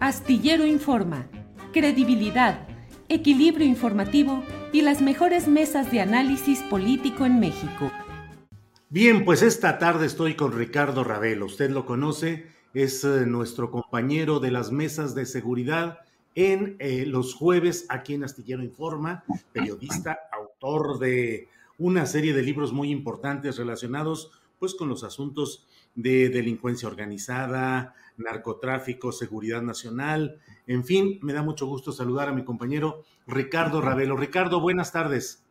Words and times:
Astillero 0.00 0.64
Informa, 0.64 1.28
credibilidad, 1.72 2.68
equilibrio 3.08 3.66
informativo 3.66 4.44
y 4.72 4.82
las 4.82 5.02
mejores 5.02 5.48
mesas 5.48 5.90
de 5.90 6.00
análisis 6.00 6.60
político 6.62 7.26
en 7.26 7.40
México. 7.40 7.90
Bien, 8.90 9.24
pues 9.24 9.42
esta 9.42 9.78
tarde 9.78 10.06
estoy 10.06 10.36
con 10.36 10.52
Ricardo 10.52 11.02
Ravelo. 11.02 11.46
Usted 11.46 11.70
lo 11.70 11.84
conoce, 11.84 12.46
es 12.74 13.02
eh, 13.02 13.26
nuestro 13.26 13.72
compañero 13.72 14.38
de 14.38 14.52
las 14.52 14.70
mesas 14.70 15.16
de 15.16 15.26
seguridad 15.26 15.98
en 16.36 16.76
eh, 16.78 17.04
los 17.04 17.34
jueves 17.34 17.84
aquí 17.88 18.14
en 18.14 18.22
Astillero 18.22 18.62
Informa, 18.62 19.24
periodista, 19.52 20.16
autor 20.32 21.00
de 21.00 21.48
una 21.76 22.06
serie 22.06 22.34
de 22.34 22.42
libros 22.42 22.72
muy 22.72 22.92
importantes 22.92 23.56
relacionados 23.56 24.30
pues 24.60 24.74
con 24.74 24.88
los 24.88 25.02
asuntos 25.02 25.66
de 25.94 26.28
delincuencia 26.28 26.88
organizada, 26.88 27.94
narcotráfico, 28.18 29.12
seguridad 29.12 29.62
nacional, 29.62 30.40
en 30.66 30.84
fin, 30.84 31.18
me 31.22 31.32
da 31.32 31.42
mucho 31.42 31.66
gusto 31.66 31.92
saludar 31.92 32.28
a 32.28 32.32
mi 32.32 32.44
compañero 32.44 33.02
Ricardo 33.26 33.80
Ravelo. 33.80 34.16
Ricardo, 34.16 34.60
buenas 34.60 34.92
tardes. 34.92 35.42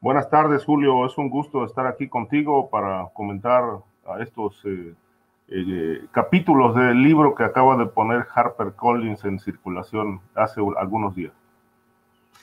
Buenas 0.00 0.30
tardes, 0.30 0.64
Julio. 0.64 1.04
Es 1.04 1.18
un 1.18 1.28
gusto 1.28 1.64
estar 1.64 1.86
aquí 1.86 2.08
contigo 2.08 2.70
para 2.70 3.08
comentar 3.12 3.64
a 4.06 4.22
estos 4.22 4.60
eh, 4.64 4.94
eh, 5.48 6.04
capítulos 6.12 6.76
del 6.76 7.02
libro 7.02 7.34
que 7.34 7.42
acaba 7.42 7.76
de 7.76 7.86
poner 7.86 8.26
Harper 8.32 8.74
Collins 8.74 9.24
en 9.24 9.40
circulación 9.40 10.20
hace 10.36 10.60
algunos 10.78 11.16
días. 11.16 11.32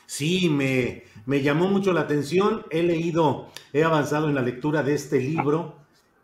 Sí, 0.06 0.50
me, 0.50 1.04
me 1.26 1.42
llamó 1.42 1.70
mucho 1.70 1.94
la 1.94 2.02
atención. 2.02 2.66
He 2.70 2.84
leído, 2.84 3.48
he 3.72 3.86
avanzado 3.86 4.28
en 4.28 4.36
la 4.36 4.42
lectura 4.42 4.84
de 4.84 4.96
este 4.96 5.20
libro. 5.20 5.76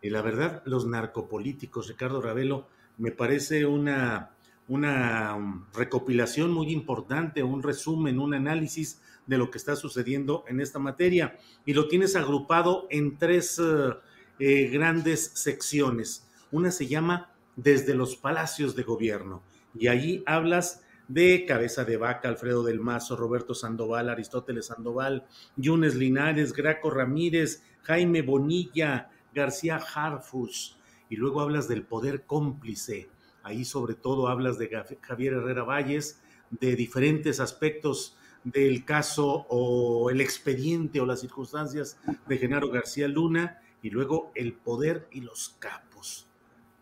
Y 0.02 0.10
la 0.10 0.22
verdad, 0.22 0.62
los 0.64 0.86
narcopolíticos, 0.86 1.88
Ricardo 1.88 2.20
Ravelo, 2.20 2.66
me 2.98 3.12
parece 3.12 3.66
una, 3.66 4.30
una 4.68 5.34
um, 5.36 5.64
recopilación 5.74 6.52
muy 6.52 6.72
importante, 6.72 7.42
un 7.42 7.62
resumen, 7.62 8.18
un 8.18 8.34
análisis 8.34 9.00
de 9.26 9.38
lo 9.38 9.50
que 9.50 9.58
está 9.58 9.76
sucediendo 9.76 10.44
en 10.48 10.60
esta 10.60 10.78
materia. 10.78 11.36
Y 11.64 11.74
lo 11.74 11.88
tienes 11.88 12.16
agrupado 12.16 12.86
en 12.90 13.18
tres 13.18 13.58
uh, 13.58 13.94
eh, 14.38 14.68
grandes 14.68 15.32
secciones. 15.34 16.26
Una 16.50 16.70
se 16.70 16.86
llama 16.86 17.30
Desde 17.56 17.94
los 17.94 18.16
Palacios 18.16 18.74
de 18.74 18.82
Gobierno. 18.82 19.42
Y 19.78 19.86
ahí 19.88 20.22
hablas 20.26 20.82
de 21.08 21.44
Cabeza 21.44 21.84
de 21.84 21.96
Vaca, 21.96 22.28
Alfredo 22.28 22.62
del 22.62 22.80
Mazo, 22.80 23.16
Roberto 23.16 23.54
Sandoval, 23.54 24.08
Aristóteles 24.08 24.66
Sandoval, 24.66 25.26
Yunes 25.56 25.96
Linares, 25.96 26.52
Graco 26.52 26.88
Ramírez, 26.88 27.64
Jaime 27.82 28.22
Bonilla, 28.22 29.10
García 29.34 29.76
Harfus, 29.76 30.76
y 31.08 31.16
luego 31.16 31.40
hablas 31.40 31.68
del 31.68 31.82
poder 31.82 32.24
cómplice. 32.24 33.08
Ahí 33.42 33.64
sobre 33.64 33.94
todo 33.94 34.28
hablas 34.28 34.58
de 34.58 34.70
Javier 35.00 35.34
Herrera 35.34 35.64
Valles, 35.64 36.20
de 36.50 36.76
diferentes 36.76 37.40
aspectos 37.40 38.16
del 38.44 38.84
caso 38.84 39.46
o 39.48 40.10
el 40.10 40.20
expediente 40.20 41.00
o 41.00 41.06
las 41.06 41.20
circunstancias 41.20 41.98
de 42.26 42.38
Genaro 42.38 42.70
García 42.70 43.08
Luna, 43.08 43.60
y 43.82 43.90
luego 43.90 44.30
el 44.34 44.52
poder 44.52 45.08
y 45.10 45.20
los 45.20 45.56
capos. 45.58 46.28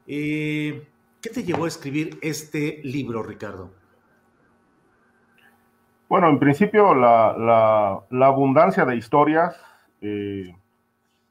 Eh, 0.06 0.86
¿Qué 1.20 1.30
te 1.30 1.44
llevó 1.44 1.64
a 1.64 1.68
escribir 1.68 2.18
este 2.22 2.80
libro, 2.84 3.22
Ricardo? 3.22 3.70
Bueno, 6.08 6.28
en 6.30 6.38
principio 6.38 6.94
la, 6.94 8.02
abundancia 8.10 8.84
de 8.84 8.96
historias, 8.96 9.54
eh, 10.00 10.56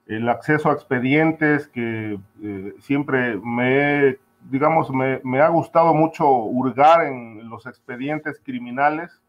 el 0.07 0.29
acceso 0.29 0.69
a 0.69 0.73
expedientes 0.73 1.67
que 1.67 2.17
eh, 2.41 2.73
siempre 2.79 3.37
me, 3.37 4.17
digamos, 4.49 4.89
me, 4.89 5.41
ha 5.41 5.49
gustado 5.49 5.93
mucho 5.93 6.29
hurgar 6.29 7.05
en 7.05 7.49
los 7.49 7.65
expedientes 7.65 8.41
criminales. 8.43 9.21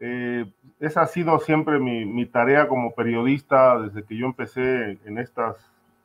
Eh, 0.00 0.44
esa 0.80 1.02
ha 1.02 1.06
sido 1.06 1.38
siempre 1.38 1.78
mi, 1.78 2.26
tarea 2.26 2.66
como 2.66 2.94
periodista 2.94 3.78
desde 3.78 4.02
que 4.02 4.16
yo 4.16 4.26
empecé 4.26 4.98
en, 5.04 5.18
estas, 5.18 5.56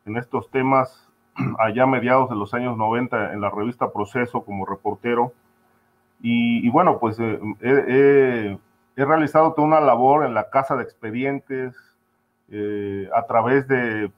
en 0.06 0.18
estos 0.18 0.52
temas 0.52 1.09
allá 1.57 1.88
mediados 1.88 2.30
de 2.30 2.36
los 2.36 2.53
años 2.53 2.78
90 2.78 3.34
en 3.34 3.41
la 3.41 3.50
revista 3.50 3.91
Proceso 3.91 4.44
como 4.44 4.66
reportero. 4.66 5.34
Y, 6.19 6.68
bueno, 6.69 7.00
pues 7.00 7.18
eh, 7.19 8.57
he 8.96 9.06
realizado 9.06 9.53
toda 9.53 9.68
una 9.68 9.80
labor 9.80 10.25
en 10.25 10.34
la 10.34 10.50
casa 10.50 10.75
de 10.75 10.84
expedientes 10.84 11.75
eh, 12.50 13.09
a 13.13 13.25
través 13.25 13.68
de, 13.68 14.12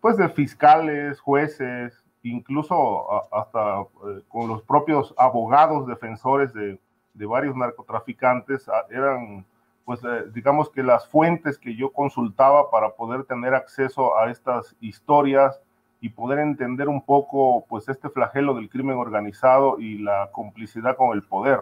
pues, 0.00 0.16
de 0.16 0.28
fiscales, 0.28 1.20
jueces, 1.20 2.02
incluso 2.22 3.34
hasta 3.34 3.80
eh, 3.80 4.22
con 4.28 4.48
los 4.48 4.62
propios 4.62 5.14
abogados 5.18 5.86
defensores 5.86 6.52
de, 6.54 6.78
de 7.14 7.26
varios 7.26 7.56
narcotraficantes, 7.56 8.66
eran, 8.90 9.44
pues, 9.84 10.00
digamos 10.32 10.70
que 10.70 10.82
las 10.82 11.06
fuentes 11.08 11.58
que 11.58 11.74
yo 11.74 11.90
consultaba 11.90 12.70
para 12.70 12.90
poder 12.90 13.24
tener 13.24 13.54
acceso 13.54 14.18
a 14.18 14.30
estas 14.30 14.74
historias 14.80 15.60
y 16.04 16.10
poder 16.10 16.38
entender 16.40 16.86
un 16.86 17.00
poco 17.00 17.64
pues 17.66 17.88
este 17.88 18.10
flagelo 18.10 18.52
del 18.52 18.68
crimen 18.68 18.98
organizado 18.98 19.80
y 19.80 19.96
la 19.96 20.28
complicidad 20.32 20.98
con 20.98 21.16
el 21.16 21.22
poder. 21.22 21.60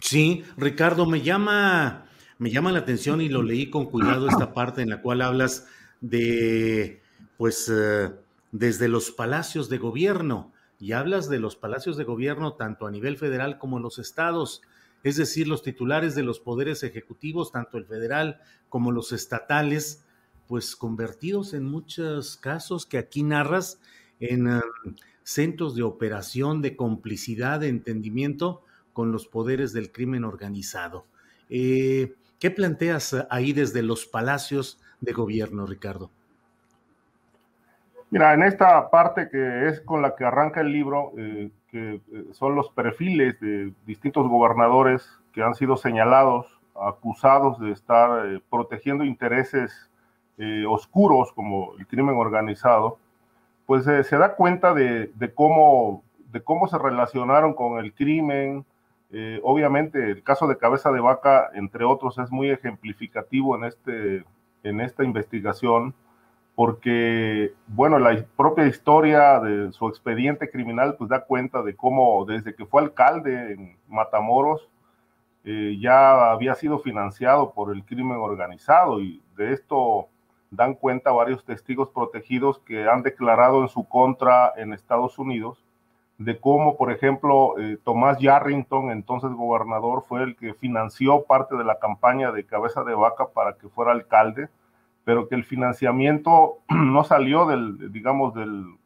Sí, 0.00 0.44
Ricardo, 0.56 1.06
me 1.06 1.20
llama, 1.20 2.06
me 2.40 2.50
llama 2.50 2.72
la 2.72 2.78
atención 2.78 3.20
y 3.20 3.28
lo 3.28 3.42
leí 3.42 3.68
con 3.68 3.84
cuidado 3.84 4.26
esta 4.26 4.54
parte 4.54 4.80
en 4.80 4.88
la 4.88 5.02
cual 5.02 5.20
hablas 5.20 5.66
de, 6.00 7.02
pues, 7.36 7.70
eh, 7.70 8.10
desde 8.50 8.88
los 8.88 9.10
palacios 9.10 9.68
de 9.68 9.76
gobierno 9.76 10.50
y 10.78 10.92
hablas 10.92 11.28
de 11.28 11.38
los 11.38 11.54
palacios 11.54 11.98
de 11.98 12.04
gobierno 12.04 12.54
tanto 12.54 12.86
a 12.86 12.90
nivel 12.90 13.18
federal 13.18 13.58
como 13.58 13.76
en 13.76 13.82
los 13.82 13.98
estados, 13.98 14.62
es 15.02 15.16
decir, 15.16 15.48
los 15.48 15.62
titulares 15.62 16.14
de 16.14 16.22
los 16.22 16.40
poderes 16.40 16.82
ejecutivos, 16.82 17.52
tanto 17.52 17.76
el 17.76 17.84
federal 17.84 18.40
como 18.70 18.90
los 18.90 19.12
estatales, 19.12 20.06
pues 20.48 20.76
convertidos 20.76 21.52
en 21.52 21.66
muchos 21.66 22.38
casos 22.38 22.86
que 22.86 22.96
aquí 22.96 23.22
narras 23.22 23.82
en 24.18 24.46
um, 24.46 24.62
centros 25.24 25.74
de 25.74 25.82
operación, 25.82 26.62
de 26.62 26.74
complicidad, 26.74 27.60
de 27.60 27.68
entendimiento 27.68 28.62
con 28.94 29.12
los 29.12 29.26
poderes 29.26 29.74
del 29.74 29.92
crimen 29.92 30.24
organizado. 30.24 31.04
Eh, 31.50 32.14
¿Qué 32.40 32.50
planteas 32.50 33.14
ahí 33.28 33.52
desde 33.52 33.82
los 33.82 34.06
palacios 34.06 34.80
de 35.02 35.12
gobierno, 35.12 35.66
Ricardo? 35.66 36.10
Mira, 38.08 38.32
en 38.32 38.42
esta 38.42 38.88
parte 38.88 39.28
que 39.28 39.68
es 39.68 39.82
con 39.82 40.00
la 40.00 40.16
que 40.16 40.24
arranca 40.24 40.62
el 40.62 40.72
libro, 40.72 41.12
eh, 41.18 41.50
que 41.70 41.96
eh, 41.96 42.00
son 42.32 42.54
los 42.54 42.70
perfiles 42.70 43.38
de 43.40 43.74
distintos 43.84 44.26
gobernadores 44.26 45.06
que 45.34 45.42
han 45.42 45.54
sido 45.54 45.76
señalados, 45.76 46.46
acusados 46.74 47.60
de 47.60 47.72
estar 47.72 48.40
protegiendo 48.48 49.04
intereses 49.04 49.88
oscuros 50.66 51.30
como 51.32 51.74
el 51.78 51.86
crimen 51.86 52.16
organizado, 52.16 52.96
pues 53.66 53.84
se 53.84 54.16
da 54.16 54.34
cuenta 54.36 54.72
de 54.72 55.12
cómo 55.34 56.02
se 56.70 56.78
relacionaron 56.78 57.52
con 57.52 57.78
el 57.78 57.92
crimen. 57.92 58.64
Obviamente 59.42 60.10
el 60.10 60.22
caso 60.22 60.46
de 60.46 60.56
Cabeza 60.56 60.92
de 60.92 61.00
Vaca, 61.00 61.50
entre 61.54 61.84
otros, 61.84 62.18
es 62.18 62.30
muy 62.30 62.50
ejemplificativo 62.50 63.56
en, 63.56 63.64
este, 63.64 64.24
en 64.62 64.80
esta 64.80 65.04
investigación 65.04 65.94
porque, 66.60 67.54
bueno, 67.68 67.98
la 67.98 68.22
propia 68.36 68.66
historia 68.66 69.40
de 69.40 69.72
su 69.72 69.88
expediente 69.88 70.50
criminal 70.50 70.94
pues 70.98 71.08
da 71.08 71.24
cuenta 71.24 71.62
de 71.62 71.74
cómo 71.74 72.24
desde 72.26 72.54
que 72.54 72.66
fue 72.66 72.82
alcalde 72.82 73.54
en 73.54 73.78
Matamoros 73.88 74.68
eh, 75.44 75.78
ya 75.80 76.30
había 76.30 76.54
sido 76.54 76.78
financiado 76.78 77.52
por 77.52 77.74
el 77.74 77.82
crimen 77.84 78.18
organizado 78.18 79.00
y 79.00 79.22
de 79.36 79.54
esto 79.54 80.08
dan 80.50 80.74
cuenta 80.74 81.12
varios 81.12 81.46
testigos 81.46 81.88
protegidos 81.88 82.58
que 82.58 82.86
han 82.86 83.02
declarado 83.02 83.62
en 83.62 83.68
su 83.68 83.88
contra 83.88 84.52
en 84.56 84.74
Estados 84.74 85.18
Unidos 85.18 85.64
de 86.20 86.38
cómo, 86.38 86.76
por 86.76 86.92
ejemplo, 86.92 87.58
eh, 87.58 87.78
Tomás 87.82 88.18
Yarrington, 88.18 88.92
entonces 88.92 89.30
gobernador, 89.32 90.04
fue 90.06 90.22
el 90.22 90.36
que 90.36 90.54
financió 90.54 91.24
parte 91.24 91.56
de 91.56 91.64
la 91.64 91.78
campaña 91.78 92.30
de 92.30 92.44
Cabeza 92.44 92.84
de 92.84 92.94
Vaca 92.94 93.28
para 93.34 93.54
que 93.54 93.68
fuera 93.68 93.92
alcalde 93.92 94.48
pero 95.04 95.28
que 95.28 95.34
el 95.34 95.44
financiamiento 95.44 96.58
no 96.68 97.04
salió 97.04 97.46
del, 97.46 97.92
digamos, 97.92 98.34
del, 98.34 98.76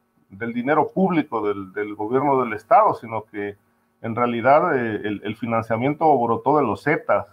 dinero 0.55 0.91
público 0.93 1.47
del, 1.47 1.95
gobierno 1.95 2.43
del 2.43 2.55
Estado, 2.55 2.95
sino 2.95 3.25
que 3.25 3.57
en 4.03 4.17
realidad 4.17 4.77
eh, 4.77 5.01
el, 5.05 5.37
financiamiento 5.37 6.19
brotó 6.19 6.57
de 6.57 6.65
los 6.65 6.83
Zetas, 6.83 7.27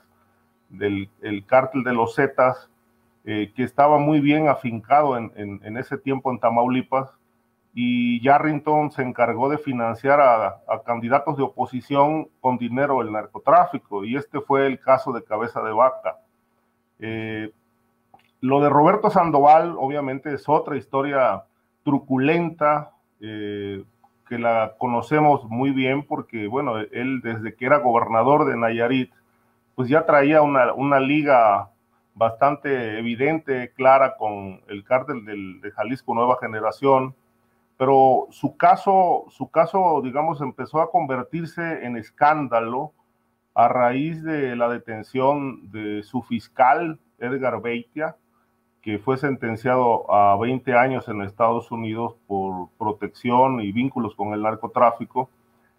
del 0.70 1.10
el 1.22 1.46
cártel 1.46 1.84
de 1.84 1.94
los 1.94 2.16
Zetas, 2.16 2.70
eh, 3.26 3.52
que 3.56 3.64
estaba 3.64 3.98
muy 3.98 4.20
bien 4.20 4.50
afincado 4.50 5.18
en, 5.18 5.32
en, 5.36 5.78
ese 5.78 5.98
tiempo 5.98 6.32
en 6.32 6.40
Tamaulipas, 6.40 7.10
y 7.74 8.22
Yarrington 8.22 8.92
se 8.92 9.02
encargó 9.02 9.50
de 9.50 9.58
financiar 9.58 10.20
a, 10.20 10.62
candidatos 10.86 11.38
de 11.38 11.44
oposición 11.44 12.28
con 12.42 12.58
dinero 12.58 13.00
del 13.00 13.12
narcotráfico, 13.12 14.04
y 14.04 14.16
este 14.16 14.42
fue 14.42 14.68
el 14.68 14.80
caso 14.80 15.14
de 15.14 15.24
Cabeza 15.24 15.62
de 15.62 15.72
Vaca. 15.72 16.18
Eh, 17.00 17.52
lo 18.42 18.60
de 18.62 18.70
Roberto 18.70 19.10
Sandoval, 19.10 19.76
obviamente, 19.78 20.34
es 20.34 20.50
otra 20.50 20.76
historia 20.76 21.44
truculenta, 21.84 22.92
eh, 23.22 23.84
que 24.28 24.40
la 24.40 24.76
conocemos 24.78 25.44
muy 25.46 25.72
bien 25.72 26.04
porque, 26.04 26.48
bueno, 26.48 26.78
él 26.78 27.22
desde 27.22 27.54
que 27.54 27.66
era 27.66 27.80
gobernador 27.80 28.46
de 28.46 28.56
Nayarit, 28.56 29.12
pues 29.76 29.90
ya 29.90 30.06
traía 30.06 30.42
una, 30.42 31.00
liga 31.00 31.70
bastante 32.16 32.98
evidente, 32.98 33.72
clara 33.74 34.16
con 34.16 34.62
el 34.68 34.84
cártel 34.84 35.26
del, 35.26 35.60
de 35.60 35.72
Jalisco 35.72 36.14
Nueva 36.14 36.38
Generación, 36.40 37.14
pero 37.82 38.28
su 38.30 38.58
caso, 38.58 39.26
su 39.30 39.50
caso, 39.50 40.04
digamos, 40.04 40.40
empezó 40.40 40.82
a 40.82 40.92
convertirse 40.92 41.84
en 41.84 41.98
escándalo 41.98 42.94
a 43.56 43.70
raíz 43.70 44.22
de 44.22 44.56
la 44.56 44.70
detención 44.70 45.72
de 45.72 46.04
su 46.04 46.22
fiscal, 46.22 47.00
Edgar 47.18 47.60
Beitia, 47.60 48.18
que 48.84 49.00
fue 49.00 49.18
sentenciado 49.18 50.14
a 50.14 50.38
20 50.38 50.76
años 50.76 51.08
en 51.08 51.24
Estados 51.24 51.72
Unidos 51.72 52.18
por 52.28 52.70
protección 52.78 53.62
y 53.62 53.72
vínculos 53.72 54.14
con 54.14 54.36
el 54.36 54.44
narcotráfico. 54.44 55.32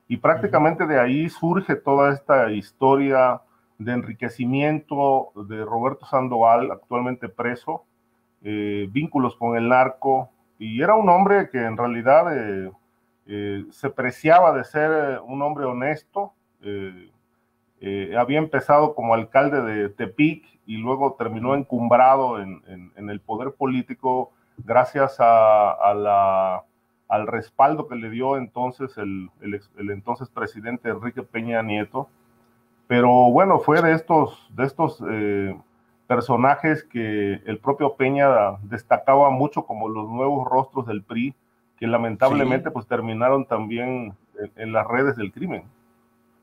Y 0.08 0.16
prácticamente 0.16 0.88
de 0.88 0.98
ahí 0.98 1.28
surge 1.28 1.76
toda 1.76 2.12
esta 2.12 2.50
historia 2.50 3.42
de 3.78 3.92
enriquecimiento 3.92 5.30
de 5.36 5.64
Roberto 5.64 6.04
Sandoval, 6.06 6.68
actualmente 6.72 7.28
preso, 7.28 7.84
eh, 8.42 8.88
vínculos 8.90 9.36
con 9.36 9.56
el 9.56 9.68
narco. 9.68 10.30
Y 10.62 10.80
era 10.80 10.94
un 10.94 11.08
hombre 11.08 11.50
que 11.50 11.58
en 11.58 11.76
realidad 11.76 12.36
eh, 12.36 12.70
eh, 13.26 13.64
se 13.70 13.90
preciaba 13.90 14.52
de 14.52 14.62
ser 14.62 15.20
un 15.26 15.42
hombre 15.42 15.64
honesto. 15.64 16.34
había 18.16 18.38
empezado 18.38 18.94
como 18.94 19.14
alcalde 19.14 19.60
de 19.60 19.88
Tepic 19.88 20.44
y 20.66 20.76
luego 20.76 21.16
terminó 21.18 21.56
encumbrado 21.56 22.40
en, 22.40 22.62
el 22.96 23.20
poder 23.20 23.54
político 23.54 24.30
gracias 24.58 25.16
a, 25.18 25.94
la, 25.96 26.62
al 27.08 27.26
respaldo 27.26 27.88
que 27.88 27.96
le 27.96 28.08
dio 28.08 28.36
entonces 28.36 28.96
el, 28.98 29.30
entonces 29.76 30.28
presidente 30.28 30.90
Enrique 30.90 31.24
Peña 31.24 31.60
Nieto. 31.62 32.08
Pero 32.86 33.32
bueno, 33.32 33.58
fue 33.58 33.82
de 33.82 33.94
estos, 33.94 34.48
de 34.54 34.64
estos 34.64 35.02
eh, 35.10 35.58
personajes 36.14 36.84
que 36.84 37.40
el 37.46 37.58
propio 37.58 37.94
Peña 37.96 38.28
destacaba 38.64 39.30
mucho 39.30 39.64
como 39.64 39.88
los 39.88 40.10
nuevos 40.10 40.46
rostros 40.46 40.86
del 40.86 41.02
PRI, 41.02 41.34
que 41.78 41.86
lamentablemente 41.86 42.70
pues 42.70 42.86
terminaron 42.86 43.46
también 43.46 44.14
en 44.56 44.72
las 44.74 44.86
redes 44.86 45.16
del 45.16 45.32
crimen. 45.32 45.64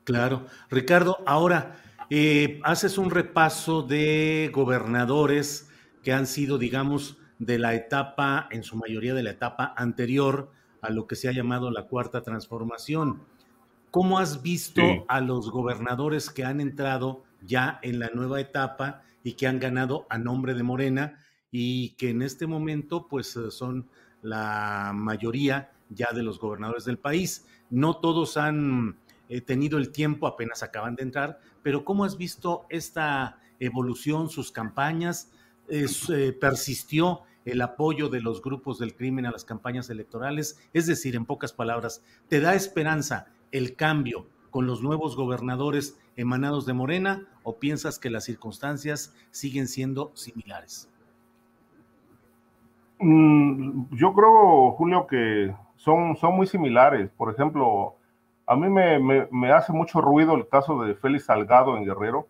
Claro. 0.02 0.42
Ricardo, 0.70 1.18
ahora 1.24 1.76
eh, 2.10 2.60
haces 2.64 2.98
un 2.98 3.12
repaso 3.12 3.82
de 3.82 4.50
gobernadores 4.52 5.70
que 6.02 6.12
han 6.12 6.26
sido, 6.26 6.58
digamos, 6.58 7.18
de 7.38 7.60
la 7.60 7.74
etapa, 7.74 8.48
en 8.50 8.64
su 8.64 8.76
mayoría 8.76 9.14
de 9.14 9.22
la 9.22 9.30
etapa 9.30 9.72
anterior 9.76 10.50
a 10.82 10.90
lo 10.90 11.06
que 11.06 11.14
se 11.14 11.28
ha 11.28 11.32
llamado 11.32 11.70
la 11.70 11.84
cuarta 11.84 12.22
transformación. 12.22 13.22
¿Cómo 13.92 14.18
has 14.18 14.42
visto 14.42 14.82
a 15.06 15.20
los 15.20 15.48
gobernadores 15.52 16.28
que 16.28 16.44
han 16.44 16.60
entrado 16.60 17.22
ya 17.40 17.78
en 17.82 18.00
la 18.00 18.10
nueva 18.12 18.40
etapa 18.40 19.02
y 19.22 19.34
que 19.34 19.46
han 19.46 19.58
ganado 19.58 20.06
a 20.10 20.18
nombre 20.18 20.54
de 20.54 20.62
Morena 20.62 21.18
y 21.50 21.90
que 21.90 22.10
en 22.10 22.22
este 22.22 22.46
momento 22.46 23.08
pues 23.08 23.38
son 23.50 23.88
la 24.22 24.92
mayoría 24.94 25.72
ya 25.88 26.12
de 26.12 26.22
los 26.22 26.38
gobernadores 26.38 26.84
del 26.84 26.98
país? 26.98 27.46
No 27.70 27.96
todos 27.96 28.36
han 28.36 28.98
eh, 29.28 29.40
tenido 29.40 29.78
el 29.78 29.92
tiempo, 29.92 30.26
apenas 30.26 30.62
acaban 30.62 30.96
de 30.96 31.02
entrar, 31.02 31.40
pero 31.62 31.84
¿cómo 31.84 32.04
has 32.04 32.16
visto 32.16 32.66
esta 32.68 33.38
evolución, 33.58 34.28
sus 34.28 34.50
campañas? 34.52 35.32
Eh, 35.68 36.36
¿Persistió 36.40 37.22
el 37.44 37.62
apoyo 37.62 38.08
de 38.08 38.20
los 38.20 38.42
grupos 38.42 38.78
del 38.78 38.94
crimen 38.94 39.26
a 39.26 39.30
las 39.30 39.44
campañas 39.44 39.88
electorales? 39.90 40.58
Es 40.72 40.86
decir, 40.86 41.14
en 41.14 41.26
pocas 41.26 41.52
palabras, 41.52 42.02
¿te 42.28 42.40
da 42.40 42.54
esperanza 42.54 43.26
el 43.52 43.76
cambio 43.76 44.26
con 44.50 44.66
los 44.66 44.82
nuevos 44.82 45.16
gobernadores 45.16 45.98
emanados 46.16 46.66
de 46.66 46.72
Morena 46.72 47.26
o 47.42 47.58
piensas 47.58 47.98
que 47.98 48.10
las 48.10 48.24
circunstancias 48.24 49.14
siguen 49.30 49.68
siendo 49.68 50.10
similares? 50.14 50.88
Mm, 52.98 53.96
yo 53.96 54.12
creo, 54.12 54.72
Julio, 54.72 55.06
que 55.06 55.54
son, 55.76 56.16
son 56.16 56.36
muy 56.36 56.46
similares. 56.46 57.10
Por 57.16 57.32
ejemplo, 57.32 57.94
a 58.46 58.56
mí 58.56 58.68
me, 58.68 59.52
hace 59.52 59.72
mucho 59.72 60.00
ruido 60.00 60.34
el 60.34 60.48
caso 60.48 60.82
de 60.82 60.94
Félix 60.96 61.26
Salgado 61.26 61.76
en 61.76 61.84
Guerrero, 61.84 62.26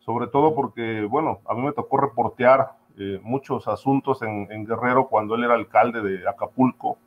sobre 0.00 0.26
todo 0.26 0.54
porque, 0.54 1.06
bueno, 1.08 1.40
a 1.46 1.54
mí 1.54 1.62
me 1.62 1.72
tocó 1.72 1.98
reportear 1.98 2.72
eh, 2.98 3.20
muchos 3.22 3.68
asuntos 3.68 4.22
en, 4.22 4.66
Guerrero 4.66 5.06
cuando 5.08 5.36
él 5.36 5.44
era 5.44 5.54
alcalde 5.54 6.02
de 6.02 6.28
Acapulco 6.28 6.98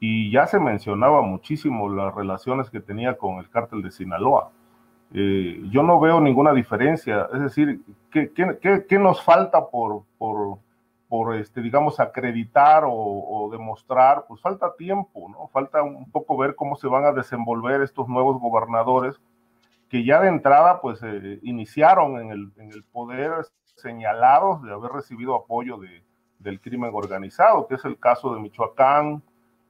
y 0.00 0.30
ya 0.32 0.46
se 0.46 0.58
mencionaba 0.58 1.22
muchísimo 1.22 1.88
las 1.88 2.14
relaciones 2.14 2.70
que 2.70 2.80
tenía 2.80 3.16
con 3.16 3.36
el 3.36 3.48
cártel 3.50 3.82
de 3.82 3.90
Sinaloa. 3.90 4.50
Eh, 5.12 5.62
yo 5.70 5.82
no 5.82 6.00
veo 6.00 6.20
ninguna 6.20 6.52
diferencia, 6.52 7.28
es 7.32 7.40
decir, 7.40 7.82
¿qué, 8.10 8.32
qué, 8.32 8.98
nos 8.98 9.22
falta 9.22 9.68
por, 9.68 10.02
por 10.18 10.58
por, 11.10 11.34
este, 11.34 11.60
digamos, 11.60 11.98
acreditar 11.98 12.84
o, 12.86 13.48
demostrar, 13.50 14.26
pues 14.28 14.40
falta 14.40 14.76
tiempo, 14.76 15.28
¿no? 15.28 15.48
Falta 15.48 15.82
un 15.82 16.08
poco 16.08 16.36
ver 16.36 16.54
cómo 16.54 16.76
se 16.76 16.86
van 16.86 17.04
a 17.04 17.10
desenvolver 17.10 17.82
estos 17.82 18.08
nuevos 18.08 18.40
gobernadores 18.40 19.20
que 19.88 20.04
ya 20.04 20.20
de 20.20 20.28
entrada, 20.28 20.80
pues, 20.80 21.00
eh, 21.02 21.40
iniciaron 21.42 22.20
en 22.20 22.30
el, 22.30 22.52
en 22.58 22.70
el, 22.70 22.84
poder 22.84 23.32
señalados 23.74 24.62
de 24.62 24.72
haber 24.72 24.92
recibido 24.92 25.34
apoyo 25.34 25.78
de, 25.78 26.04
del 26.38 26.60
crimen 26.60 26.92
organizado, 26.94 27.66
que 27.66 27.74
es 27.74 27.84
el 27.84 27.98
caso 27.98 28.32
de 28.32 28.40
Michoacán, 28.40 29.20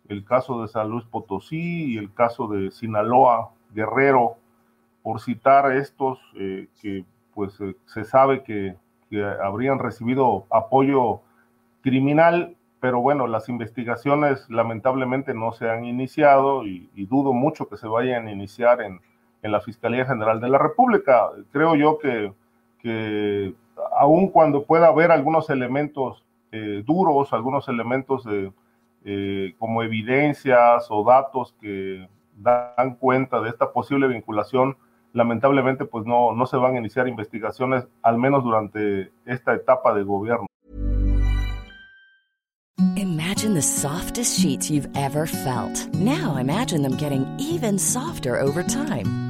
el 0.09 0.25
caso 0.25 0.63
de 0.63 0.69
San 0.69 0.89
Luis 0.89 1.05
Potosí 1.05 1.95
y 1.95 1.99
el 1.99 2.13
caso 2.13 2.49
de 2.49 2.71
Sinaloa, 2.71 3.51
Guerrero, 3.73 4.37
por 5.03 5.21
citar 5.21 5.73
estos 5.73 6.19
eh, 6.37 6.69
que, 6.81 7.05
pues, 7.35 7.61
eh, 7.61 7.77
se 7.87 8.05
sabe 8.05 8.43
que, 8.43 8.77
habrían 9.43 9.81
recibido 9.81 10.47
apoyo 10.51 11.21
criminal, 11.83 12.55
pero 12.79 13.01
bueno, 13.01 13.27
las 13.27 13.49
investigaciones 13.49 14.49
lamentablemente 14.49 15.35
no 15.35 15.51
se 15.51 15.69
han 15.69 15.85
iniciado 15.85 16.65
y, 16.65 16.89
dudo 17.07 17.33
mucho 17.33 17.69
que 17.69 17.77
se 17.77 17.89
vayan 17.89 18.29
a 18.29 18.31
iniciar 18.31 18.81
en, 18.81 19.01
la 19.43 19.61
Fiscalía 19.61 20.07
General 20.07 20.41
de 20.41 20.49
la 20.49 20.59
República. 20.59 21.29
Creo 21.51 21.75
yo 21.75 21.99
que, 21.99 22.33
que 22.79 23.53
aun 23.99 24.29
cuando 24.29 24.63
pueda 24.63 24.87
haber 24.87 25.11
algunos 25.11 25.51
elementos 25.51 26.23
eh, 26.53 26.85
duros, 26.87 27.33
algunos 27.33 27.69
elementos 27.69 28.25
de, 28.25 28.53
eh, 29.05 29.55
como 29.59 29.83
evidencias 29.83 30.87
o 30.91 31.05
datos 31.05 31.55
que 31.61 32.09
dan 32.37 32.97
cuenta 32.99 33.41
de 33.41 33.49
esta 33.51 33.73
posible 33.73 34.09
vinculación, 34.09 34.77
lamentablemente 35.13 35.85
pues 35.85 36.07
no, 36.07 36.33
no 36.35 36.47
se 36.47 36.57
van 36.57 36.75
a 36.75 36.79
iniciar 36.79 37.09
investigaciones, 37.09 37.87
al 38.03 38.19
menos 38.19 38.43
durante 38.45 39.13
esta 39.25 39.55
etapa 39.55 39.95
de 39.95 40.03
gobierno. 40.03 40.47
Imagine 42.97 43.55
the 43.55 43.63
softest 43.63 44.39
sheets 44.41 44.71
you've 44.71 44.89
ever 44.95 45.27
felt. 45.27 45.89
Now 45.95 46.37
imagine 46.37 46.83
them 46.83 46.97
getting 46.97 47.27
even 47.39 47.79
softer 47.79 48.39
over 48.41 48.63
time. 48.63 49.30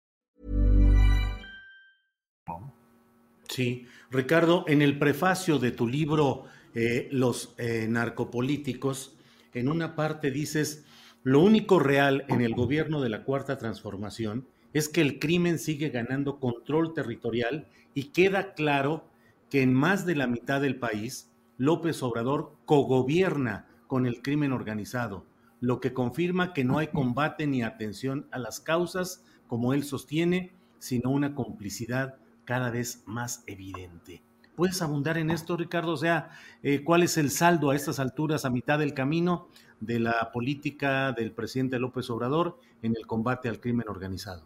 Sí. 3.51 3.85
Ricardo, 4.09 4.63
en 4.67 4.81
el 4.81 4.97
prefacio 4.97 5.59
de 5.59 5.71
tu 5.71 5.87
libro 5.87 6.45
eh, 6.73 7.09
Los 7.11 7.53
eh, 7.57 7.85
narcopolíticos, 7.89 9.17
en 9.53 9.67
una 9.67 9.95
parte 9.95 10.31
dices, 10.31 10.85
lo 11.23 11.41
único 11.41 11.79
real 11.79 12.23
en 12.29 12.41
el 12.41 12.55
gobierno 12.55 13.01
de 13.01 13.09
la 13.09 13.23
Cuarta 13.25 13.57
Transformación 13.57 14.47
es 14.73 14.87
que 14.87 15.01
el 15.01 15.19
crimen 15.19 15.59
sigue 15.59 15.89
ganando 15.89 16.39
control 16.39 16.93
territorial 16.93 17.67
y 17.93 18.05
queda 18.05 18.53
claro 18.53 19.05
que 19.49 19.61
en 19.61 19.73
más 19.73 20.05
de 20.05 20.15
la 20.15 20.27
mitad 20.27 20.61
del 20.61 20.77
país 20.77 21.29
López 21.57 22.01
Obrador 22.03 22.55
cogobierna 22.65 23.67
con 23.87 24.05
el 24.05 24.21
crimen 24.21 24.53
organizado, 24.53 25.25
lo 25.59 25.81
que 25.81 25.91
confirma 25.93 26.53
que 26.53 26.63
no 26.63 26.77
hay 26.77 26.87
combate 26.87 27.47
ni 27.47 27.63
atención 27.63 28.27
a 28.31 28.39
las 28.39 28.61
causas, 28.61 29.25
como 29.47 29.73
él 29.73 29.83
sostiene, 29.83 30.53
sino 30.79 31.09
una 31.09 31.35
complicidad 31.35 32.20
cada 32.51 32.69
vez 32.69 33.01
más 33.05 33.45
evidente. 33.47 34.21
¿Puedes 34.57 34.81
abundar 34.81 35.17
en 35.17 35.31
esto, 35.31 35.55
Ricardo? 35.55 35.93
O 35.93 35.95
sea, 35.95 36.31
eh, 36.63 36.83
¿cuál 36.83 37.01
es 37.01 37.17
el 37.17 37.29
saldo 37.29 37.69
a 37.69 37.77
estas 37.77 37.97
alturas, 37.97 38.43
a 38.43 38.49
mitad 38.49 38.77
del 38.77 38.93
camino, 38.93 39.47
de 39.79 40.01
la 40.01 40.31
política 40.33 41.13
del 41.13 41.31
presidente 41.31 41.79
López 41.79 42.09
Obrador 42.09 42.59
en 42.81 42.93
el 42.97 43.07
combate 43.07 43.47
al 43.47 43.61
crimen 43.61 43.87
organizado? 43.87 44.43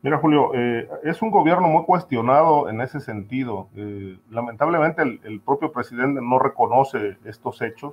Mira, 0.00 0.16
Julio, 0.16 0.54
eh, 0.54 0.88
es 1.04 1.20
un 1.20 1.30
gobierno 1.30 1.68
muy 1.68 1.84
cuestionado 1.84 2.70
en 2.70 2.80
ese 2.80 3.00
sentido. 3.00 3.68
Eh, 3.76 4.18
lamentablemente 4.30 5.02
el, 5.02 5.42
propio 5.42 5.72
presidente 5.72 6.22
no 6.22 6.38
reconoce 6.38 7.18
estos 7.26 7.60
hechos. 7.60 7.92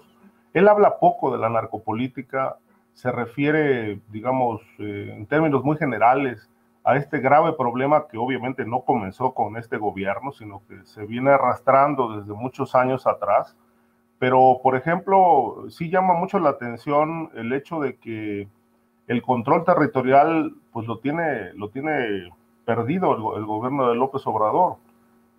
Él 0.53 0.69
habla 0.69 0.99
poco 0.99 1.33
de 1.33 1.37
la 1.37 1.49
narcopolítica, 1.49 2.59
se 2.93 3.11
refiere, 3.11 3.99
digamos, 4.07 4.61
en 4.79 5.25
términos 5.25 5.65
muy 5.65 5.75
generales 5.75 6.49
a 6.85 6.97
este 6.97 7.19
grave 7.19 7.53
problema 7.53 8.07
que 8.07 8.17
obviamente 8.17 8.63
no 8.63 8.81
comenzó 8.81 9.33
con 9.33 9.57
este 9.57 9.77
gobierno, 9.77 10.31
sino 10.31 10.61
que 10.67 10.85
se 10.85 11.03
viene 11.05 11.31
arrastrando 11.31 12.19
desde 12.19 12.33
muchos 12.33 12.75
años 12.75 13.07
atrás. 13.07 13.57
Pero, 14.19 14.59
por 14.61 14.75
ejemplo, 14.75 15.65
sí 15.69 15.89
llama 15.89 16.13
mucho 16.13 16.37
la 16.39 16.51
atención 16.51 17.31
el 17.33 17.51
hecho 17.53 17.79
de 17.79 17.97
que 17.97 18.47
el 19.07 19.21
control 19.23 19.65
territorial 19.65 20.53
pues 20.71 20.87
lo 20.87 20.99
tiene, 20.99 21.53
lo 21.55 21.69
tiene 21.69 22.29
perdido 22.65 23.35
el, 23.35 23.45
gobierno 23.45 23.89
de 23.89 23.95
López 23.95 24.25
Obrador. 24.27 24.77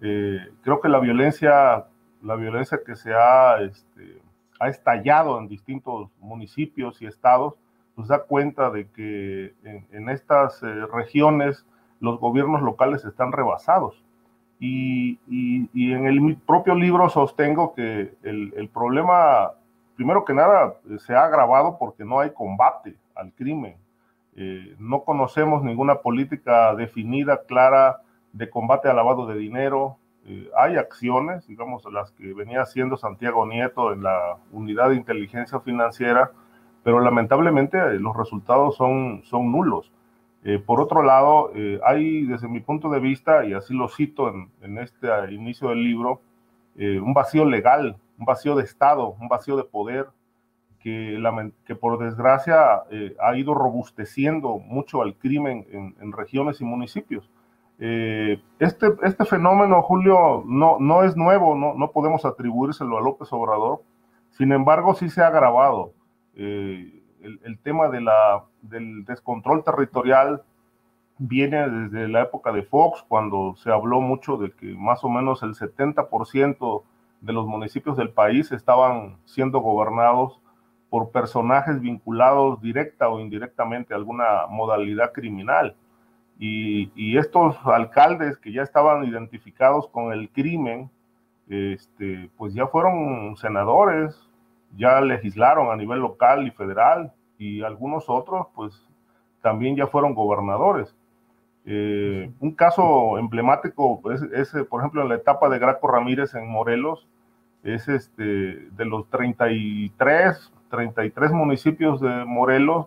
Eh, 0.02 0.38
creo 0.62 0.80
que 0.80 0.88
la 0.88 0.98
violencia, 0.98 1.86
la 2.22 2.34
violencia 2.34 2.80
que 2.84 2.96
se 2.96 3.14
ha, 3.14 3.60
este, 3.60 4.20
ha 4.58 4.68
estallado 4.68 5.38
en 5.38 5.46
distintos 5.46 6.10
municipios 6.18 7.00
y 7.02 7.06
estados, 7.06 7.54
pues 7.96 8.08
da 8.08 8.20
cuenta 8.20 8.70
de 8.70 8.88
que 8.90 9.54
en, 9.64 9.86
en 9.90 10.08
estas 10.10 10.62
eh, 10.62 10.86
regiones 10.92 11.66
los 11.98 12.20
gobiernos 12.20 12.62
locales 12.62 13.04
están 13.04 13.32
rebasados. 13.32 14.04
Y, 14.60 15.18
y, 15.28 15.68
y, 15.74 15.92
en 15.92 16.06
el 16.06 16.36
propio 16.36 16.74
libro 16.74 17.08
sostengo 17.10 17.74
que 17.74 18.14
el, 18.22 18.54
el 18.56 18.68
problema, 18.68 19.52
primero 19.96 20.24
que 20.24 20.32
nada, 20.32 20.74
se 20.98 21.14
ha 21.14 21.24
agravado 21.24 21.76
porque 21.78 22.04
no 22.04 22.20
hay 22.20 22.30
combate 22.30 22.96
al 23.14 23.32
crimen. 23.32 23.76
Eh, 24.36 24.76
no 24.78 25.02
conocemos 25.02 25.62
ninguna 25.62 25.96
política 25.96 26.74
definida, 26.74 27.44
clara, 27.46 28.02
de 28.32 28.50
combate 28.50 28.88
al 28.88 28.96
lavado 28.96 29.26
de 29.26 29.38
dinero. 29.38 29.96
Eh, 30.26 30.50
hay 30.56 30.76
acciones, 30.76 31.46
digamos, 31.46 31.82
las 31.90 32.10
que 32.12 32.34
venía 32.34 32.60
haciendo 32.60 32.98
Santiago 32.98 33.46
Nieto 33.46 33.92
en 33.92 34.02
la 34.02 34.36
unidad 34.52 34.90
de 34.90 34.96
inteligencia 34.96 35.60
financiera, 35.60 36.32
pero 36.86 37.00
lamentablemente 37.00 37.76
eh, 37.76 37.98
los 37.98 38.16
resultados 38.16 38.76
son, 38.76 39.22
son 39.24 39.50
nulos. 39.50 39.90
Eh, 40.44 40.62
por 40.64 40.80
otro 40.80 41.02
lado, 41.02 41.50
hay, 41.84 42.24
desde 42.24 42.46
mi 42.46 42.60
punto 42.60 42.88
de 42.88 43.00
vista, 43.00 43.44
y 43.44 43.52
así 43.52 43.74
lo 43.74 43.88
cito 43.88 44.28
en, 44.28 44.48
en 44.62 44.78
este 44.78 45.08
inicio 45.32 45.70
del 45.70 45.82
libro, 45.82 46.20
un 46.78 47.14
vacío 47.14 47.44
legal, 47.44 47.96
un 48.16 48.26
vacío 48.26 48.54
de 48.54 48.62
Estado, 48.62 49.16
un 49.18 49.26
vacío 49.26 49.56
de 49.56 49.64
poder, 49.64 50.06
que, 51.64 51.74
por 51.80 51.98
desgracia 51.98 52.84
eh, 52.90 53.16
ha 53.20 53.36
ido 53.36 53.54
robusteciendo 53.54 54.58
mucho 54.58 55.02
al 55.02 55.16
crimen 55.16 55.66
en, 55.72 56.12
regiones 56.12 56.60
y 56.60 56.64
municipios. 56.64 57.28
Eh, 57.80 58.40
este, 58.60 58.86
este 59.02 59.24
fenómeno, 59.24 59.82
Julio, 59.82 60.44
no, 60.46 60.76
no 60.78 61.02
es 61.02 61.16
nuevo, 61.16 61.56
no, 61.56 61.74
no 61.74 61.90
podemos 61.90 62.24
atribuírselo 62.24 62.98
a 62.98 63.00
López 63.00 63.32
Obrador, 63.32 63.82
sin 64.30 64.52
embargo 64.52 64.94
sí 64.94 65.10
se 65.10 65.22
ha 65.22 65.26
agravado. 65.26 65.92
Eh, 66.36 67.02
el, 67.20 67.58
tema 67.58 67.88
de 67.88 68.00
la, 68.00 68.44
del 68.62 69.04
descontrol 69.04 69.64
territorial 69.64 70.42
viene 71.18 71.68
desde 71.68 72.08
la 72.08 72.22
época 72.22 72.52
de 72.52 72.62
Fox, 72.62 73.04
cuando 73.08 73.54
se 73.56 73.72
habló 73.72 74.00
mucho 74.00 74.36
de 74.36 74.52
que 74.52 74.66
más 74.74 75.02
o 75.02 75.08
menos 75.08 75.42
el 75.42 75.54
70% 75.54 76.82
de 77.22 77.32
los 77.32 77.46
municipios 77.46 77.96
del 77.96 78.10
país 78.10 78.52
estaban 78.52 79.16
siendo 79.24 79.60
gobernados 79.60 80.38
por 80.90 81.10
personajes 81.10 81.80
vinculados 81.80 82.60
directa 82.60 83.08
o 83.08 83.18
indirectamente 83.18 83.94
a 83.94 83.96
alguna 83.96 84.46
modalidad 84.48 85.12
criminal. 85.12 85.74
Y, 86.38 86.92
y, 86.94 87.16
estos 87.16 87.56
alcaldes 87.64 88.36
que 88.36 88.52
ya 88.52 88.62
estaban 88.62 89.04
identificados 89.04 89.88
con 89.88 90.12
el 90.12 90.28
crimen, 90.28 90.90
este, 91.48 92.30
pues 92.36 92.52
ya 92.52 92.66
fueron 92.66 93.36
senadores, 93.36 94.20
ya 94.76 95.00
legislaron 95.00 95.70
a 95.70 95.76
nivel 95.76 96.00
local 96.00 96.46
y 96.46 96.50
federal, 96.50 97.12
y 97.38 97.62
algunos 97.62 98.08
otros, 98.08 98.46
pues 98.54 98.82
también 99.42 99.76
ya 99.76 99.86
fueron 99.86 100.14
gobernadores. 100.14 100.94
Eh, 101.64 102.30
un 102.40 102.52
caso 102.52 103.18
emblemático 103.18 104.00
es, 104.12 104.22
es, 104.22 104.64
por 104.66 104.80
ejemplo, 104.80 105.02
en 105.02 105.08
la 105.08 105.16
etapa 105.16 105.48
de 105.48 105.58
Graco 105.58 105.88
Ramírez 105.88 106.34
en 106.34 106.48
Morelos, 106.48 107.06
es 107.62 107.88
este, 107.88 108.22
de 108.22 108.84
los 108.84 109.08
33 109.10 110.52
33 110.70 111.32
municipios 111.32 112.00
de 112.00 112.24
Morelos, 112.24 112.86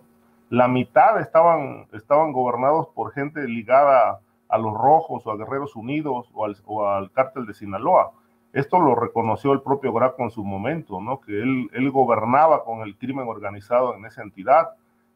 la 0.50 0.68
mitad 0.68 1.20
estaban, 1.20 1.88
estaban 1.94 2.32
gobernados 2.32 2.88
por 2.90 3.12
gente 3.12 3.48
ligada 3.48 4.20
a 4.48 4.58
los 4.58 4.74
Rojos 4.74 5.26
o 5.26 5.32
a 5.32 5.38
Guerreros 5.38 5.76
Unidos 5.76 6.30
o 6.34 6.46
al, 6.46 6.58
o 6.66 6.88
al 6.88 7.12
cártel 7.12 7.46
de 7.46 7.54
Sinaloa. 7.54 8.12
Esto 8.52 8.80
lo 8.80 8.96
reconoció 8.96 9.54
el 9.54 9.62
propio 9.62 9.94
Graco 9.94 10.24
en 10.24 10.32
su 10.32 10.44
momento, 10.44 11.00
¿no? 11.00 11.22
que 11.22 11.32
él, 11.34 11.70
él 11.74 11.92
gobernaba 11.92 12.64
con 12.64 12.82
el 12.82 12.98
crimen 12.98 13.28
organizado 13.28 13.96
en 13.96 14.06
esa 14.06 14.24
entidad. 14.24 14.70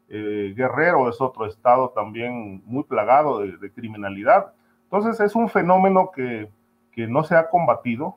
Eh, 0.08 0.54
Guerrero 0.56 1.08
es 1.08 1.20
otro 1.20 1.46
estado 1.46 1.90
también 1.90 2.62
muy 2.66 2.84
plagado 2.84 3.40
de, 3.40 3.72
criminalidad. 3.72 4.52
Entonces 4.84 5.18
es 5.20 5.34
un 5.34 5.48
fenómeno 5.48 6.10
que, 6.14 6.48
que 6.92 7.08
no 7.08 7.24
se 7.24 7.34
ha 7.34 7.50
combatido, 7.50 8.16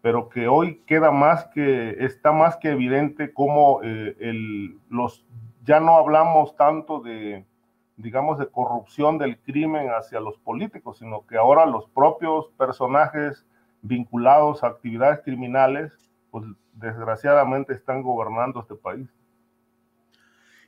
pero 0.00 0.30
que 0.30 0.48
hoy 0.48 0.80
queda 0.86 1.10
más 1.10 1.46
que, 1.46 2.04
está 2.04 2.32
más 2.32 2.56
que 2.56 2.70
evidente 2.70 3.34
cómo 3.34 3.80
eh, 3.82 4.16
el, 4.20 4.78
los, 4.88 5.26
ya 5.64 5.80
no 5.80 5.96
hablamos 5.96 6.56
tanto 6.56 7.00
de, 7.00 7.44
digamos, 7.96 8.38
de 8.38 8.46
corrupción 8.46 9.18
del 9.18 9.38
crimen 9.38 9.88
hacia 9.88 10.20
los 10.20 10.38
políticos, 10.38 10.98
sino 10.98 11.26
que 11.26 11.36
ahora 11.36 11.66
los 11.66 11.86
propios 11.88 12.48
personajes 12.56 13.46
vinculados 13.84 14.64
a 14.64 14.68
actividades 14.68 15.20
criminales, 15.24 15.92
pues 16.30 16.46
desgraciadamente 16.72 17.74
están 17.74 18.02
gobernando 18.02 18.60
este 18.60 18.74
país. 18.74 19.08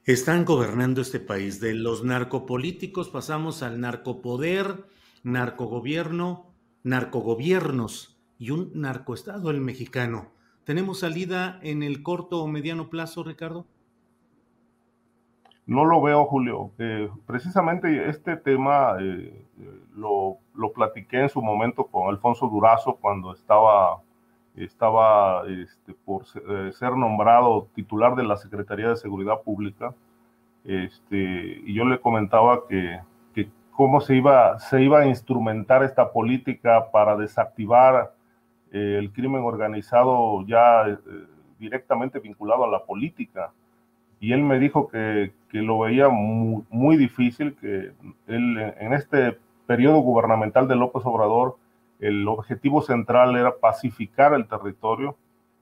están 0.04 0.44
gobernando 0.44 1.00
este 1.00 1.18
país. 1.18 1.58
De 1.58 1.74
los 1.74 2.04
narcopolíticos 2.04 3.08
pasamos 3.08 3.62
al 3.64 3.80
narcopoder, 3.80 4.84
narcogobierno, 5.24 6.54
narcogobiernos 6.84 8.20
y 8.38 8.50
un 8.50 8.70
narcoestado, 8.74 9.50
el 9.50 9.60
mexicano. 9.60 10.30
¿Tenemos 10.64 11.00
salida 11.00 11.58
en 11.62 11.82
el 11.82 12.02
corto 12.02 12.42
o 12.42 12.46
mediano 12.46 12.90
plazo, 12.90 13.24
Ricardo? 13.24 13.66
No 15.66 15.84
lo 15.84 16.00
veo, 16.00 16.24
Julio. 16.26 16.70
Eh, 16.78 17.10
precisamente 17.26 18.08
este 18.08 18.36
tema 18.36 18.96
eh, 19.00 19.44
lo, 19.96 20.38
lo, 20.54 20.72
platiqué 20.72 21.22
en 21.22 21.28
su 21.28 21.42
momento 21.42 21.86
con 21.86 22.08
Alfonso 22.08 22.46
Durazo 22.46 22.94
cuando 23.00 23.32
estaba, 23.32 24.00
estaba 24.54 25.42
este, 25.48 25.92
por 26.04 26.22
eh, 26.48 26.70
ser 26.72 26.92
nombrado 26.92 27.66
titular 27.74 28.14
de 28.14 28.22
la 28.22 28.36
Secretaría 28.36 28.90
de 28.90 28.96
Seguridad 28.96 29.42
Pública. 29.42 29.92
Este, 30.64 31.60
y 31.64 31.74
yo 31.74 31.84
le 31.84 32.00
comentaba 32.00 32.68
que, 32.68 33.00
que 33.34 33.50
cómo 33.72 34.00
se 34.00 34.14
iba, 34.14 34.60
se 34.60 34.82
iba 34.82 35.00
a 35.00 35.06
instrumentar 35.06 35.82
esta 35.82 36.12
política 36.12 36.92
para 36.92 37.16
desactivar 37.16 38.12
el 38.70 39.10
crimen 39.12 39.42
organizado 39.42 40.44
ya 40.46 40.84
directamente 41.58 42.18
vinculado 42.18 42.64
a 42.64 42.68
la 42.68 42.84
política 42.84 43.52
y 44.20 44.32
él 44.32 44.42
me 44.42 44.58
dijo 44.58 44.88
que, 44.88 45.32
que 45.50 45.58
lo 45.58 45.78
veía 45.80 46.08
muy, 46.08 46.96
difícil, 46.96 47.56
que 47.56 47.92
él, 48.26 48.74
en 48.78 48.92
este 48.92 49.38
periodo 49.66 49.98
gubernamental 49.98 50.68
de 50.68 50.76
López 50.76 51.02
Obrador, 51.04 51.56
el 52.00 52.26
objetivo 52.28 52.82
central 52.82 53.36
era 53.36 53.56
pacificar 53.56 54.34
el 54.34 54.46
territorio, 54.46 55.16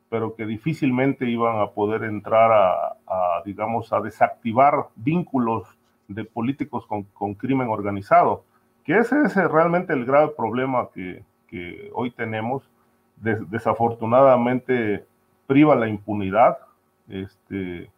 pero 0.08 0.34
que 0.34 0.46
difícilmente 0.46 1.28
iban 1.28 1.60
a 1.60 1.70
poder 1.70 2.04
entrar 2.04 2.50
a, 2.52 3.42
digamos, 3.44 3.92
a 3.92 4.00
desactivar 4.00 4.88
vínculos 4.94 5.66
de 6.08 6.24
políticos 6.24 6.86
con, 6.86 7.04
con, 7.04 7.34
crimen 7.34 7.68
organizado, 7.68 8.44
que 8.84 8.98
ese 8.98 9.22
es 9.22 9.34
realmente 9.34 9.92
el 9.92 10.04
grave 10.04 10.32
problema 10.36 10.88
que, 10.92 11.22
que 11.48 11.90
hoy 11.94 12.10
tenemos. 12.10 12.68
Des, 13.16 13.48
desafortunadamente 13.48 15.06
priva 15.46 15.74
la 15.76 15.88
impunidad, 15.88 16.58
este, 17.08 17.90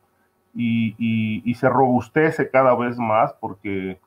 y, 0.56 1.54
se 1.54 1.68
robustece 1.68 2.50
cada 2.50 2.74
vez 2.74 2.98
más 2.98 3.34
porque 3.40 3.98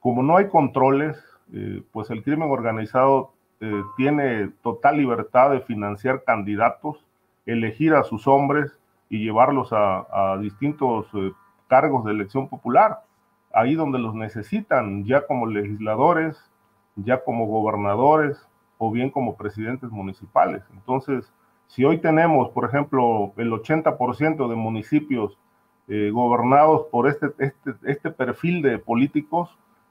como 0.00 0.22
no 0.22 0.36
hay 0.36 0.48
controles, 0.48 1.22
eh, 1.52 1.82
pues 1.92 2.10
el 2.10 2.22
crimen 2.22 2.50
organizado 2.50 3.32
eh, 3.60 3.82
tiene 3.96 4.50
total 4.62 4.98
libertad 4.98 5.50
de 5.50 5.60
financiar 5.60 6.22
candidatos, 6.24 7.04
elegir 7.46 7.94
a 7.94 8.04
sus 8.04 8.26
hombres 8.26 8.78
y 9.08 9.18
llevarlos 9.18 9.70
a, 9.72 10.36
distintos 10.40 11.06
eh, 11.14 11.32
cargos 11.68 12.04
de 12.04 12.12
elección 12.12 12.48
popular, 12.48 13.02
ahí 13.52 13.74
donde 13.74 13.98
los 13.98 14.14
necesitan, 14.14 15.04
ya 15.04 15.26
como 15.26 15.46
legisladores, 15.46 16.38
ya 16.96 17.22
como 17.24 17.46
gobernadores 17.46 18.46
o 18.78 18.90
bien 18.90 19.10
como 19.10 19.36
presidentes 19.36 19.90
municipales. 19.90 20.62
Entonces, 20.72 21.32
si 21.66 21.84
hoy 21.84 21.98
tenemos, 21.98 22.50
por 22.50 22.64
ejemplo, 22.64 23.32
el 23.36 23.50
80% 23.50 24.48
de 24.48 24.54
municipios 24.54 25.38
eh, 25.88 26.10
gobernados 26.12 26.86
por 26.90 27.08
este, 27.08 27.28
este, 27.38 27.74
este 27.84 28.10
perfil 28.10 28.62
de 28.62 28.78
políticos 28.78 29.50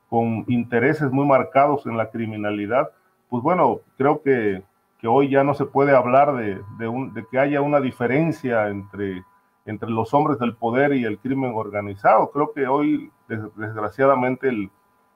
con 0.10 0.46
intereses 0.48 1.12
muy 1.12 1.26
marcados 1.26 1.86
en 1.86 1.98
la 1.98 2.12
criminalidad, 2.12 2.92
pues 3.30 3.42
bueno, 3.42 3.82
creo 3.98 4.22
que, 4.22 4.64
que 5.00 5.08
hoy 5.08 5.30
ya 5.30 5.44
no 5.44 5.54
se 5.54 5.66
puede 5.66 5.96
hablar 5.96 6.36
de, 6.36 6.62
de, 6.78 6.88
un, 6.88 7.14
de, 7.14 7.26
que 7.30 7.40
haya 7.40 7.62
una 7.62 7.80
diferencia 7.80 8.70
entre, 8.70 9.24
entre 9.66 9.90
los 9.90 10.14
hombres 10.14 10.38
del 10.40 10.56
poder 10.56 10.94
y 10.94 11.06
el 11.06 11.18
crimen 11.18 11.54
organizado. 11.56 12.30
Creo 12.32 12.54
que 12.54 12.68
hoy, 12.68 13.12
desgraciadamente, 13.28 14.48
el, 14.50 14.70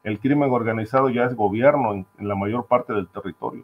el 0.04 0.20
crimen 0.20 0.52
organizado 0.52 1.10
ya 1.10 1.26
es 1.26 1.36
gobierno 1.36 1.94
en, 1.94 2.06
en 2.18 2.28
la 2.28 2.36
mayor 2.36 2.66
parte 2.66 2.94
del 2.94 3.08
territorio. 3.08 3.64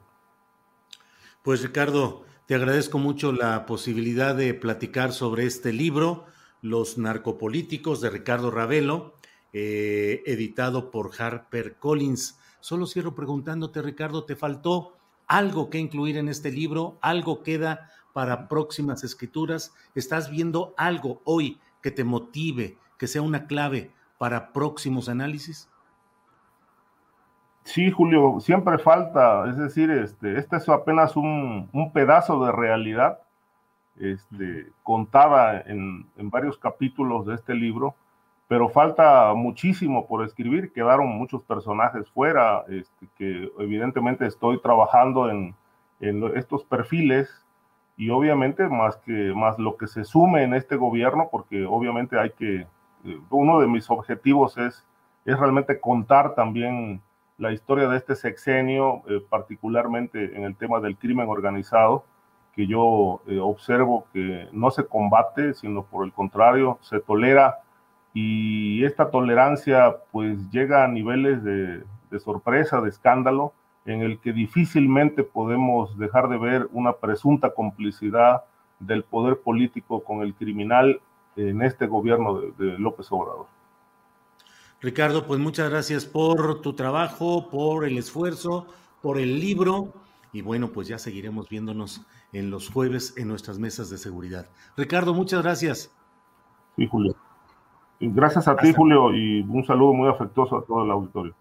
Pues 1.42 1.64
Ricardo, 1.64 2.24
te 2.46 2.56
agradezco 2.56 3.00
mucho 3.00 3.32
la 3.32 3.66
posibilidad 3.66 4.36
de 4.36 4.54
platicar 4.54 5.12
sobre 5.12 5.46
este 5.46 5.74
libro 5.74 6.26
los 6.66 6.98
narcopolíticos 6.98 8.02
de 8.02 8.10
Ricardo 8.10 8.50
Ravelo, 8.50 9.14
eh, 9.54 10.24
editado 10.26 10.90
por 10.90 11.12
Harper 11.18 11.76
Collins. 11.76 12.40
Solo 12.60 12.88
cierro 12.88 13.14
preguntándote, 13.14 13.84
Ricardo, 13.84 14.26
¿te 14.26 14.36
faltó 14.36 14.98
algo 15.28 15.70
que 15.70 15.78
incluir 15.78 16.18
en 16.18 16.28
este 16.28 16.52
libro? 16.52 16.98
¿Algo 17.02 17.44
queda 17.44 17.92
para 18.14 18.48
próximas 18.48 19.04
escrituras? 19.04 19.76
¿Estás 19.94 20.32
viendo 20.32 20.74
algo 20.76 21.22
hoy 21.24 21.60
que 21.84 21.92
te 21.92 22.04
motive, 22.04 22.80
que 22.98 23.06
sea 23.06 23.22
una 23.22 23.46
clave 23.46 23.92
para 24.18 24.52
próximos 24.52 25.08
análisis? 25.08 25.70
Sí, 27.64 27.92
Julio, 27.92 28.40
siempre 28.40 28.80
falta, 28.80 29.48
es 29.50 29.58
decir, 29.58 29.92
este, 29.92 30.40
este 30.40 30.58
es 30.58 30.68
apenas 30.68 31.16
un, 31.16 31.70
un 31.72 31.94
pedazo 31.94 32.44
de 32.44 32.52
realidad 32.52 33.20
este, 34.00 34.68
contada 34.84 35.62
en, 35.62 36.08
varios 36.18 36.58
capítulos 36.58 37.26
de 37.26 37.36
este 37.36 37.54
libro, 37.54 37.96
pero 38.48 38.70
falta 38.70 39.34
muchísimo 39.34 40.08
por 40.08 40.24
escribir, 40.24 40.72
quedaron 40.72 41.08
muchos 41.08 41.42
personajes 41.44 42.08
fuera, 42.10 42.64
este, 42.68 43.08
que 43.18 43.52
evidentemente 43.60 44.26
estoy 44.26 44.62
trabajando 44.62 45.30
en, 45.30 45.56
en, 46.00 46.24
estos 46.36 46.64
perfiles 46.64 47.46
y 47.98 48.10
obviamente 48.10 48.68
más 48.68 48.98
que 48.98 49.34
más 49.34 49.58
lo 49.58 49.78
que 49.78 49.88
se 49.88 50.04
sume 50.04 50.44
en 50.44 50.54
este 50.54 50.76
gobierno, 50.76 51.30
porque 51.32 51.66
obviamente 51.66 52.20
hay 52.20 52.32
que, 52.32 52.68
eh, 53.06 53.20
uno 53.30 53.60
de 53.60 53.68
mis 53.68 53.90
objetivos 53.90 54.58
es, 54.58 54.86
es 55.26 55.40
realmente 55.40 55.80
contar 55.80 56.36
también 56.36 57.02
la 57.38 57.52
historia 57.52 57.88
de 57.88 57.98
este 57.98 58.16
sexenio, 58.16 59.02
eh, 59.08 59.22
particularmente 59.30 60.36
en 60.36 60.44
el 60.44 60.56
tema 60.56 60.80
del 60.80 60.98
crimen 60.98 61.28
organizado, 61.28 62.06
que 62.56 62.68
yo 62.68 63.22
eh, 63.28 63.40
observo 63.40 64.08
que 64.14 64.48
no 64.54 64.72
se 64.72 64.86
combate, 64.86 65.54
sino 65.54 65.84
por 65.84 66.06
el 66.06 66.14
contrario, 66.14 66.80
se 66.82 67.00
tolera 67.00 67.60
y 68.14 68.86
esta 68.86 69.12
tolerancia 69.12 69.98
pues 70.12 70.50
llega 70.50 70.86
a 70.86 70.88
niveles 70.88 71.44
de, 71.44 71.84
sorpresa, 72.20 72.80
de 72.80 72.88
escándalo, 72.88 73.52
en 73.84 74.02
el 74.02 74.20
que 74.20 74.32
difícilmente 74.32 75.24
podemos 75.24 75.98
dejar 75.98 76.30
de 76.30 76.38
ver 76.38 76.70
una 76.72 76.94
presunta 76.94 77.54
complicidad 77.54 78.46
del 78.80 79.04
poder 79.04 79.42
político 79.42 80.02
con 80.02 80.22
el 80.22 80.34
criminal 80.34 81.02
en 81.36 81.62
este 81.62 81.88
gobierno 81.88 82.40
de, 82.58 82.80
López 82.80 83.08
Obrador. 83.12 83.48
Ricardo, 84.80 85.28
pues 85.28 85.42
muchas 85.42 85.70
gracias 85.70 86.06
por 86.06 86.62
tu 86.62 86.72
trabajo, 86.72 87.50
por 87.50 87.84
el 87.84 87.98
esfuerzo, 87.98 88.66
por 89.02 89.20
el 89.20 89.42
libro 89.42 89.94
y 90.32 90.42
bueno, 90.42 90.70
pues 90.70 90.88
ya 90.88 91.00
seguiremos 91.00 91.50
viéndonos 91.50 92.02
en 92.36 92.52
los 92.52 92.70
jueves 92.70 93.14
en 93.18 93.30
nuestras 93.30 93.60
mesas 93.60 93.90
de 93.90 93.98
seguridad. 93.98 94.48
Ricardo, 94.76 95.14
muchas 95.14 95.42
gracias. 95.42 95.92
Sí, 96.76 96.86
Julio. 96.88 97.16
Gracias 98.00 98.48
a 98.48 98.52
Hasta 98.52 98.64
ti, 98.64 98.74
Julio, 98.74 99.14
y 99.14 99.42
un 99.42 99.66
saludo 99.66 99.94
muy 99.94 100.10
afectuoso 100.10 100.58
a 100.58 100.66
todo 100.66 100.84
el 100.84 100.92
auditorio. 100.92 101.34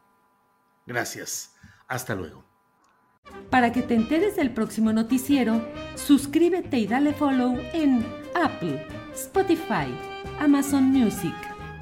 Gracias. 0.86 1.56
Hasta 1.88 2.14
luego. 2.14 2.44
Para 3.50 3.72
que 3.72 3.82
te 3.82 3.94
enteres 3.94 4.36
del 4.36 4.52
próximo 4.52 4.92
noticiero, 4.92 5.60
suscríbete 5.96 6.78
y 6.78 6.86
dale 6.86 7.12
follow 7.12 7.56
en 7.72 8.06
Apple, 8.34 8.86
Spotify, 9.14 9.92
Amazon 10.38 10.84
Music, 10.84 11.34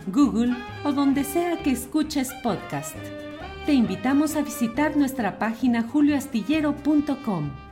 Google 0.07 0.57
o 0.85 0.92
donde 0.92 1.25
sea 1.25 1.62
que 1.62 1.72
escuches 1.72 2.33
podcast. 2.42 2.96
Te 3.66 3.75
invitamos 3.75 4.37
a 4.37 4.42
visitar 4.42 4.96
nuestra 4.96 5.38
página 5.38 5.83
julioastillero.com. 5.83 7.72